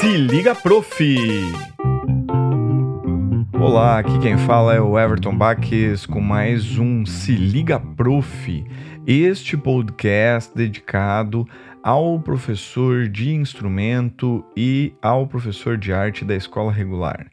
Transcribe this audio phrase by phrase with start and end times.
[0.00, 1.04] Se liga, prof!
[3.52, 8.64] Olá, aqui quem fala é o Everton Baques com mais um Se Liga Prof,
[9.06, 11.46] este podcast dedicado
[11.82, 17.26] ao professor de instrumento e ao professor de arte da escola regular.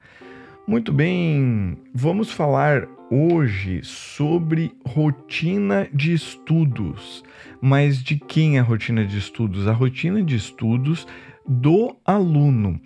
[0.68, 7.24] Muito bem, vamos falar hoje sobre rotina de estudos.
[7.62, 9.70] Mas de quem é a rotina de estudos?
[9.70, 11.08] A rotina de estudos
[11.48, 12.80] do aluno.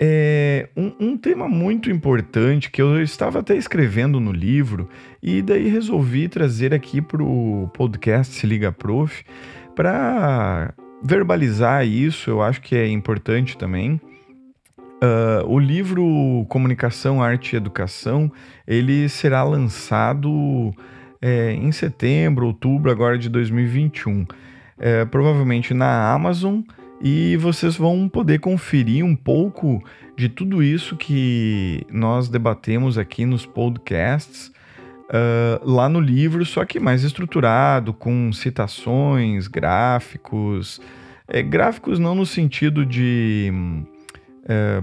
[0.00, 4.88] É um, um, tema muito importante que eu estava até escrevendo no livro
[5.22, 9.24] e daí resolvi trazer aqui para o podcast Se Liga Prof
[9.74, 12.28] para verbalizar isso.
[12.28, 14.00] Eu acho que é importante também.
[14.78, 18.32] Uh, o livro Comunicação, Arte e Educação
[18.66, 20.74] ele será lançado
[21.20, 24.26] é, em setembro, outubro agora de 2021,
[24.78, 26.60] é, provavelmente na Amazon
[27.00, 29.82] e vocês vão poder conferir um pouco
[30.16, 34.52] de tudo isso que nós debatemos aqui nos podcasts
[35.08, 40.80] uh, lá no livro, só que mais estruturado, com citações, gráficos,
[41.28, 43.52] é, gráficos não no sentido de
[44.46, 44.82] é,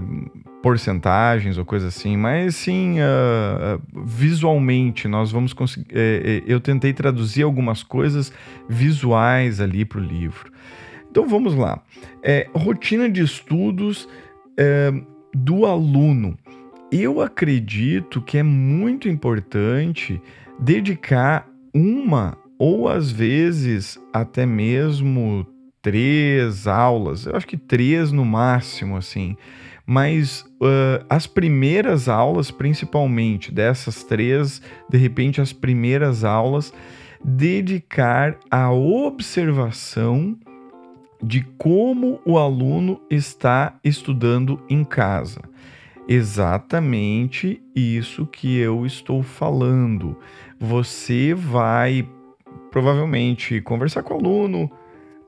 [0.62, 5.86] porcentagens ou coisa assim, mas sim uh, visualmente nós vamos conseguir.
[5.92, 8.32] É, eu tentei traduzir algumas coisas
[8.68, 10.52] visuais ali para o livro.
[11.12, 11.78] Então vamos lá.
[12.22, 14.08] É, rotina de estudos
[14.56, 14.90] é,
[15.34, 16.38] do aluno.
[16.90, 20.18] Eu acredito que é muito importante
[20.58, 25.46] dedicar uma ou às vezes até mesmo
[25.82, 29.36] três aulas, eu acho que três no máximo, assim.
[29.84, 36.72] Mas uh, as primeiras aulas, principalmente dessas três, de repente as primeiras aulas,
[37.22, 40.38] dedicar a observação
[41.22, 45.40] de como o aluno está estudando em casa.
[46.08, 50.16] Exatamente isso que eu estou falando.
[50.58, 52.08] Você vai
[52.70, 54.70] provavelmente conversar com o aluno,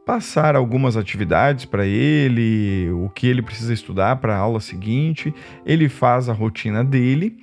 [0.05, 5.32] passar algumas atividades para ele, o que ele precisa estudar para a aula seguinte,
[5.65, 7.38] ele faz a rotina dele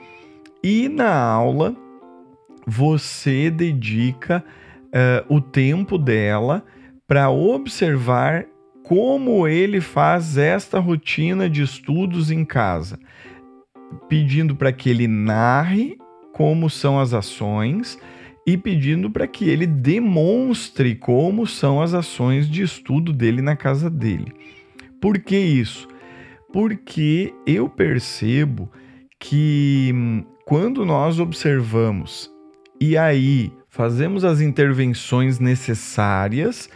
[0.63, 1.75] e na aula
[2.67, 4.43] você dedica
[4.87, 6.63] uh, o tempo dela
[7.11, 8.45] para observar
[8.83, 12.97] como ele faz esta rotina de estudos em casa,
[14.07, 15.97] pedindo para que ele narre
[16.31, 17.99] como são as ações
[18.47, 23.89] e pedindo para que ele demonstre como são as ações de estudo dele na casa
[23.89, 24.31] dele.
[25.01, 25.89] Por que isso?
[26.53, 28.71] Porque eu percebo
[29.19, 32.31] que hum, quando nós observamos
[32.79, 36.69] e aí fazemos as intervenções necessárias,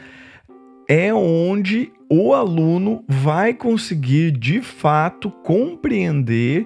[0.88, 6.66] é onde o aluno vai conseguir de fato compreender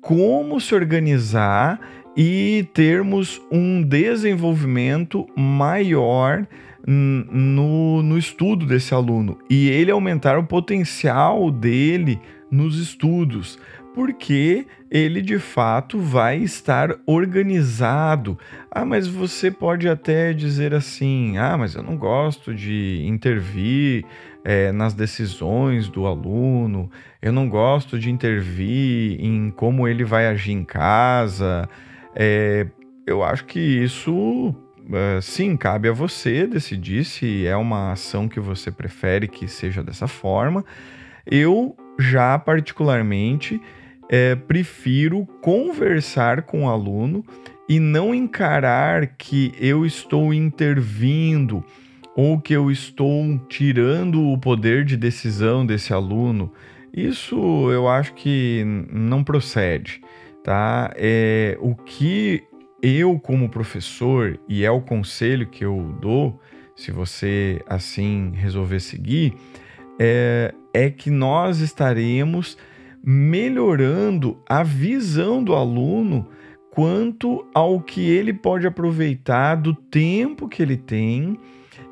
[0.00, 1.80] como se organizar
[2.16, 6.46] e termos um desenvolvimento maior
[6.86, 9.38] no, no estudo desse aluno.
[9.48, 12.20] E ele aumentar o potencial dele
[12.50, 13.58] nos estudos,
[13.94, 18.36] porque ele de fato vai estar organizado.
[18.70, 24.04] Ah, mas você pode até dizer assim: ah, mas eu não gosto de intervir
[24.44, 26.90] é, nas decisões do aluno,
[27.22, 31.68] eu não gosto de intervir em como ele vai agir em casa.
[32.14, 32.66] É,
[33.06, 34.54] eu acho que isso,
[34.92, 39.82] é, sim, cabe a você decidir se é uma ação que você prefere que seja
[39.82, 40.64] dessa forma.
[41.24, 43.60] Eu já, particularmente,
[44.14, 47.24] é, prefiro conversar com o aluno
[47.68, 51.64] e não encarar que eu estou intervindo
[52.14, 56.52] ou que eu estou tirando o poder de decisão desse aluno.
[56.92, 57.36] Isso
[57.72, 60.00] eu acho que não procede
[60.44, 60.92] tá?
[60.96, 62.44] É, o que
[62.82, 66.38] eu, como professor, e é o conselho que eu dou,
[66.76, 69.34] se você assim resolver seguir,
[69.98, 72.58] é, é que nós estaremos
[73.04, 76.26] melhorando a visão do aluno
[76.70, 81.38] quanto ao que ele pode aproveitar do tempo que ele tem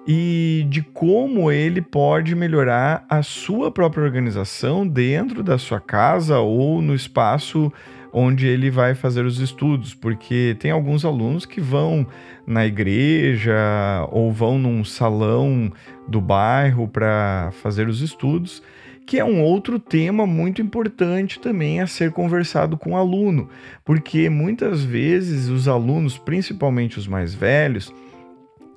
[0.07, 6.83] e de como ele pode melhorar a sua própria organização dentro da sua casa ou
[6.83, 7.73] no espaço
[8.13, 12.07] onde ele vai fazer os estudos, porque tem alguns alunos que vão
[12.47, 13.57] na igreja
[14.11, 15.73] ou vão num salão
[16.07, 18.63] do bairro para fazer os estudos,
[19.07, 23.49] que é um outro tema muito importante também a ser conversado com o aluno,
[23.85, 27.93] porque muitas vezes os alunos, principalmente os mais velhos,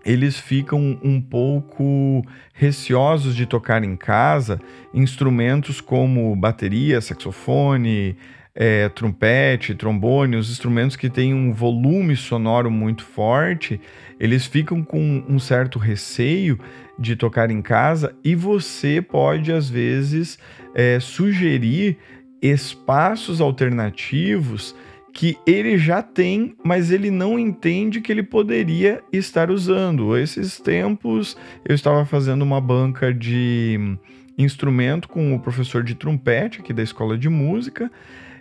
[0.05, 2.23] eles ficam um pouco
[2.53, 4.61] receosos de tocar em casa
[4.93, 8.15] instrumentos como bateria, saxofone,
[8.55, 13.81] é, trompete, trombone, os instrumentos que têm um volume sonoro muito forte,
[14.17, 16.57] eles ficam com um certo receio
[16.97, 20.39] de tocar em casa e você pode, às vezes,
[20.73, 21.97] é, sugerir
[22.41, 24.73] espaços alternativos
[25.13, 30.17] que ele já tem, mas ele não entende que ele poderia estar usando.
[30.17, 33.97] Esses tempos eu estava fazendo uma banca de
[34.37, 37.89] instrumento com o professor de trompete aqui da escola de música.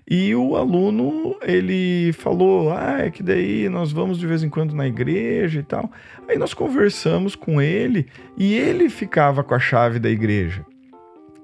[0.09, 4.75] E o aluno, ele falou: "Ah, é que daí nós vamos de vez em quando
[4.75, 5.91] na igreja e tal".
[6.29, 8.06] Aí nós conversamos com ele
[8.37, 10.65] e ele ficava com a chave da igreja.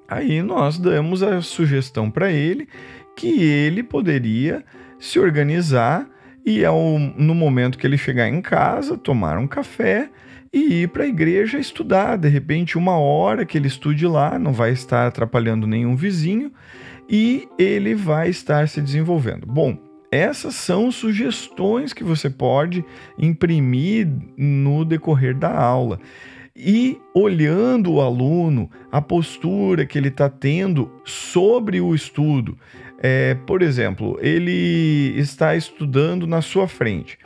[0.07, 2.69] Aí nós damos a sugestão para ele
[3.17, 4.65] que ele poderia
[4.99, 6.07] se organizar
[6.45, 10.11] e ao, no momento que ele chegar em casa, tomar um café
[10.53, 12.17] e ir para a igreja estudar.
[12.17, 16.53] De repente, uma hora que ele estude lá, não vai estar atrapalhando nenhum vizinho
[17.09, 19.47] e ele vai estar se desenvolvendo.
[19.47, 19.77] Bom,
[20.11, 22.85] essas são sugestões que você pode
[23.19, 26.01] imprimir no decorrer da aula.
[26.55, 32.59] E olhando o aluno, a postura que ele está tendo sobre o estudo,
[32.99, 37.19] é, por exemplo, ele está estudando na sua frente.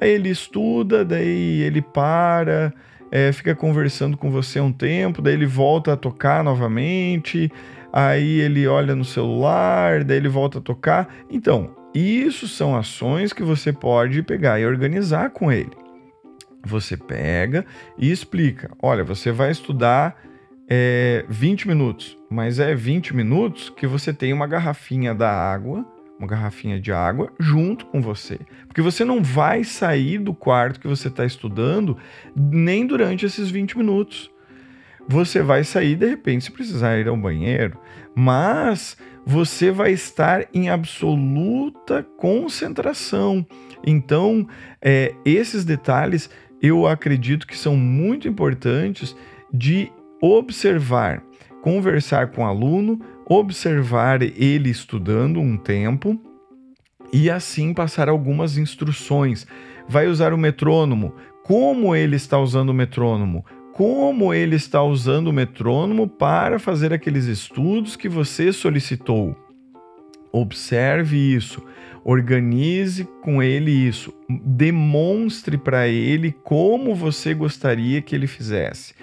[0.00, 2.72] Aí ele estuda, daí ele para,
[3.10, 7.50] é, fica conversando com você um tempo, daí ele volta a tocar novamente,
[7.92, 11.08] aí ele olha no celular, daí ele volta a tocar.
[11.30, 15.72] Então, isso são ações que você pode pegar e organizar com ele.
[16.64, 17.64] Você pega
[17.96, 20.16] e explica: olha, você vai estudar
[20.68, 25.86] é 20 minutos, mas é 20 minutos que você tem uma garrafinha da água,
[26.18, 28.38] uma garrafinha de água junto com você.
[28.66, 31.96] Porque você não vai sair do quarto que você está estudando
[32.34, 34.30] nem durante esses 20 minutos.
[35.08, 37.78] Você vai sair de repente se precisar ir ao banheiro,
[38.14, 43.46] mas você vai estar em absoluta concentração.
[43.84, 44.48] Então,
[44.82, 46.30] é, esses detalhes
[46.60, 49.16] eu acredito que são muito importantes
[49.52, 51.22] de observar,
[51.62, 56.18] conversar com o aluno, observar ele estudando um tempo
[57.12, 59.46] e assim passar algumas instruções.
[59.88, 61.12] Vai usar o metrônomo,
[61.42, 67.26] como ele está usando o metrônomo, como ele está usando o metrônomo para fazer aqueles
[67.26, 69.36] estudos que você solicitou.
[70.32, 71.62] Observe isso,
[72.04, 78.94] organize com ele isso, demonstre para ele como você gostaria que ele fizesse.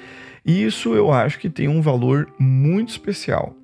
[0.46, 3.56] Isso eu acho que tem um valor muito especial.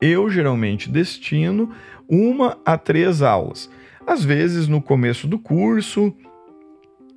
[0.00, 1.72] Eu geralmente destino
[2.08, 3.70] uma a três aulas.
[4.06, 6.14] Às vezes no começo do curso,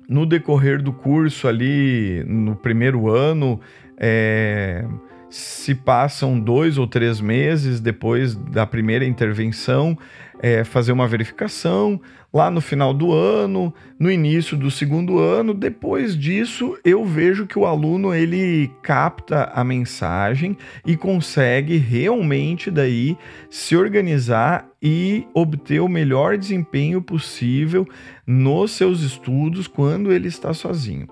[0.08, 3.60] no decorrer do curso ali, no primeiro ano,
[3.96, 4.84] é,
[5.30, 9.96] se passam dois ou três meses depois da primeira intervenção,
[10.42, 12.00] é, fazer uma verificação
[12.32, 15.52] lá no final do ano, no início do segundo ano.
[15.52, 20.56] Depois disso, eu vejo que o aluno ele capta a mensagem
[20.86, 23.16] e consegue realmente daí
[23.48, 27.86] se organizar e obter o melhor desempenho possível
[28.26, 31.08] nos seus estudos quando ele está sozinho.